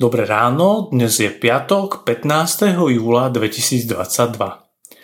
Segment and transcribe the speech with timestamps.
[0.00, 2.72] Dobré ráno, dnes je piatok 15.
[2.72, 3.92] júla 2022.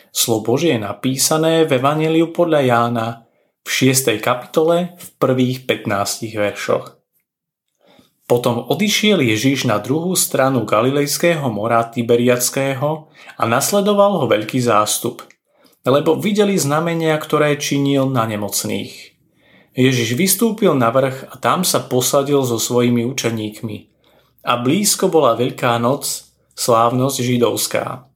[0.08, 3.06] Slovo Božie je napísané v Evangeliu podľa Jána
[3.60, 4.16] v 6.
[4.24, 6.96] kapitole v prvých 15 veršoch.
[8.24, 15.28] Potom odišiel Ježiš na druhú stranu Galilejského mora Tiberiackého a nasledoval ho veľký zástup,
[15.84, 19.12] lebo videli znamenia, ktoré činil na nemocných.
[19.76, 23.78] Ježiš vystúpil na vrch a tam sa posadil so svojimi učeníkmi–
[24.46, 28.06] a blízko bola Veľká noc, slávnosť židovská.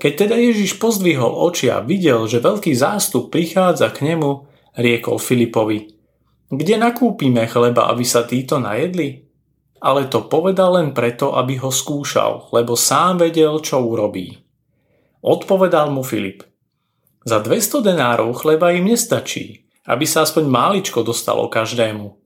[0.00, 4.48] Keď teda Ježiš pozdvihol oči a videl, že veľký zástup prichádza k nemu,
[4.80, 5.92] riekol Filipovi,
[6.50, 9.28] kde nakúpime chleba, aby sa títo najedli?
[9.84, 14.34] Ale to povedal len preto, aby ho skúšal, lebo sám vedel, čo urobí.
[15.20, 16.42] Odpovedal mu Filip,
[17.20, 22.16] za 200 denárov chleba im nestačí, aby sa aspoň máličko dostalo každému.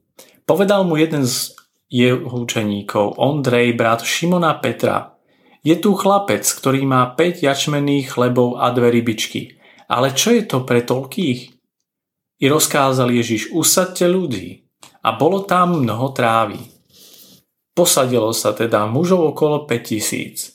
[0.46, 1.50] Povedal mu jeden z
[1.94, 5.14] jeho učeníkov, Ondrej, brat Šimona Petra.
[5.62, 9.62] Je tu chlapec, ktorý má 5 jačmených chlebov a dve rybičky.
[9.86, 11.40] Ale čo je to pre toľkých?
[12.42, 14.66] I rozkázal Ježiš, usadte ľudí.
[15.06, 16.58] A bolo tam mnoho trávy.
[17.78, 20.50] Posadilo sa teda mužov okolo 5000.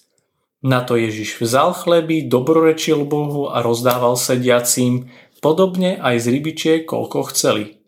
[0.67, 5.07] Na to Ježiš vzal chleby, dobrorečil Bohu a rozdával sediacím,
[5.39, 7.79] podobne aj z rybičiek, koľko chceli.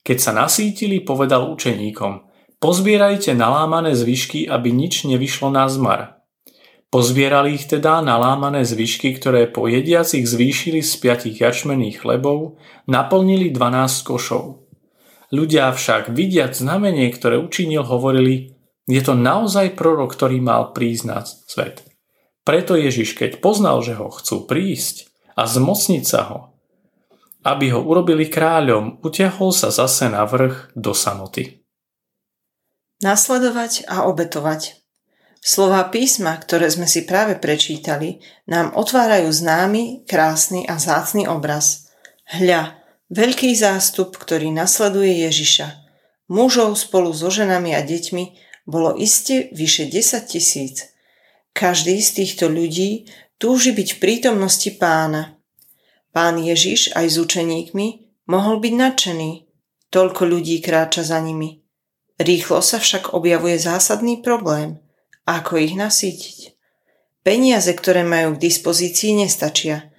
[0.00, 2.24] Keď sa nasítili, povedal učeníkom–
[2.58, 6.18] Pozbierajte nalámané zvyšky, aby nič nevyšlo na zmar.
[6.90, 12.58] Pozbierali ich teda nalámané zvyšky, ktoré po jediacich zvýšili z piatich jačmených chlebov,
[12.90, 14.66] naplnili 12 košov.
[15.30, 18.58] Ľudia však vidiac znamenie, ktoré učinil, hovorili,
[18.90, 21.86] je to naozaj prorok, ktorý mal prísť na svet.
[22.42, 26.40] Preto Ježiš, keď poznal, že ho chcú prísť a zmocniť sa ho,
[27.46, 31.57] aby ho urobili kráľom, utiahol sa zase na vrch do samoty.
[32.98, 34.74] Nasledovať a obetovať.
[35.38, 38.18] Slová písma, ktoré sme si práve prečítali,
[38.50, 41.94] nám otvárajú známy, krásny a zácný obraz.
[42.26, 42.74] Hľa,
[43.14, 45.86] veľký zástup, ktorý nasleduje Ježiša.
[46.26, 48.24] Mužov spolu so ženami a deťmi
[48.66, 50.90] bolo iste vyše 10 tisíc.
[51.54, 53.06] Každý z týchto ľudí
[53.38, 55.38] túži byť v prítomnosti pána.
[56.10, 57.86] Pán Ježiš aj s učeníkmi
[58.26, 59.30] mohol byť nadšený.
[59.88, 61.67] Toľko ľudí kráča za nimi.
[62.18, 64.82] Rýchlo sa však objavuje zásadný problém.
[65.22, 66.58] Ako ich nasítiť?
[67.22, 69.94] Peniaze, ktoré majú k dispozícii, nestačia.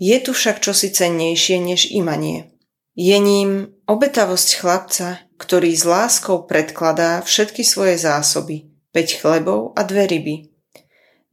[0.00, 2.54] Je tu však čosi cennejšie než imanie.
[2.94, 10.06] Je ním obetavosť chlapca, ktorý s láskou predkladá všetky svoje zásoby, 5 chlebov a dve
[10.06, 10.36] ryby.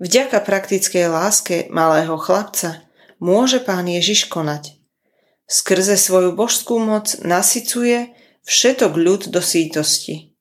[0.01, 2.81] Vďaka praktickej láske malého chlapca
[3.21, 4.81] môže pán Ježiš konať.
[5.45, 8.09] Skrze svoju božskú moc nasycuje
[8.45, 10.33] všetok ľud do sítosti.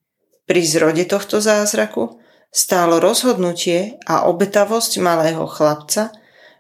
[0.49, 2.19] Pri zrode tohto zázraku
[2.51, 6.11] stálo rozhodnutie a obetavosť malého chlapca,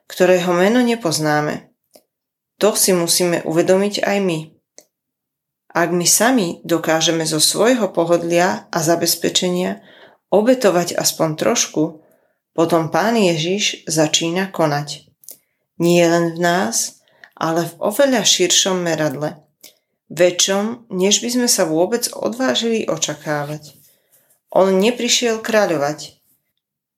[0.06, 1.75] ktorého meno nepoznáme.
[2.62, 4.41] To si musíme uvedomiť aj my.
[5.71, 9.83] Ak my sami dokážeme zo svojho pohodlia a zabezpečenia
[10.31, 12.03] obetovať aspoň trošku,
[12.55, 15.06] potom Pán Ježiš začína konať.
[15.79, 17.00] Nie len v nás,
[17.39, 19.39] ale v oveľa širšom meradle–
[20.10, 23.78] väčšom, než by sme sa vôbec odvážili očakávať.
[24.50, 26.19] On neprišiel kráľovať.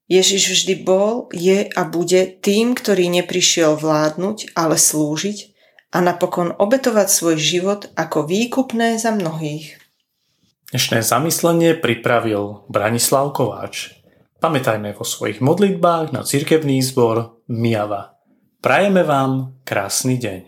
[0.08, 5.52] Ježiš vždy bol, je a bude tým, ktorý neprišiel vládnuť, ale slúžiť
[5.92, 9.76] a napokon obetovať svoj život ako výkupné za mnohých.
[10.72, 13.92] Dnešné zamyslenie pripravil Branislav Kováč.
[14.40, 18.16] Pamätajme vo svojich modlitbách na cirkevný zbor Miava.
[18.64, 20.40] Prajeme vám krásny deň.